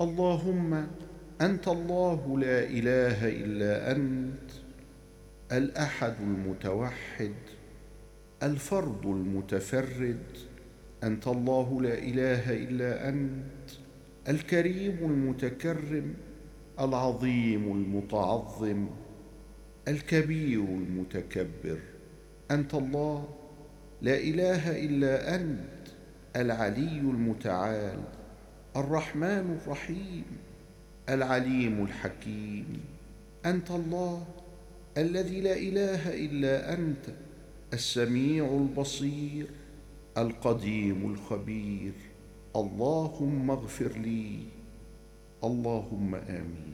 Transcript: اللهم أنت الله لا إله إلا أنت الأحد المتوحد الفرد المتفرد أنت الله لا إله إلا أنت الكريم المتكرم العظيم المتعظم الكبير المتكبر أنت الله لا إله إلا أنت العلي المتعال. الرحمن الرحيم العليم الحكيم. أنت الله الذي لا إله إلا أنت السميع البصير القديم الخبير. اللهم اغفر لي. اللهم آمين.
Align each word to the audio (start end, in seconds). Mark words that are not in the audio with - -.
اللهم 0.00 0.86
أنت 1.40 1.68
الله 1.68 2.38
لا 2.38 2.64
إله 2.64 3.28
إلا 3.28 3.92
أنت 3.92 4.50
الأحد 5.52 6.14
المتوحد 6.20 7.34
الفرد 8.42 9.06
المتفرد 9.06 10.26
أنت 11.04 11.26
الله 11.26 11.82
لا 11.82 11.98
إله 11.98 12.52
إلا 12.54 13.08
أنت 13.08 13.70
الكريم 14.28 14.98
المتكرم 15.00 16.14
العظيم 16.80 17.72
المتعظم 17.72 18.86
الكبير 19.88 20.60
المتكبر 20.60 21.78
أنت 22.50 22.74
الله 22.74 23.28
لا 24.02 24.16
إله 24.16 24.84
إلا 24.84 25.34
أنت 25.34 25.84
العلي 26.36 27.00
المتعال. 27.00 28.23
الرحمن 28.76 29.58
الرحيم 29.62 30.24
العليم 31.08 31.84
الحكيم. 31.84 32.80
أنت 33.46 33.70
الله 33.70 34.26
الذي 34.98 35.40
لا 35.40 35.56
إله 35.56 36.14
إلا 36.14 36.74
أنت 36.74 37.06
السميع 37.72 38.44
البصير 38.44 39.46
القديم 40.18 41.14
الخبير. 41.14 41.92
اللهم 42.56 43.50
اغفر 43.50 43.92
لي. 43.98 44.38
اللهم 45.44 46.14
آمين. 46.14 46.73